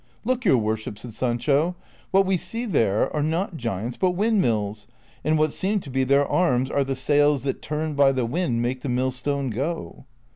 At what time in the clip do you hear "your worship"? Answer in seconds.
0.45-0.97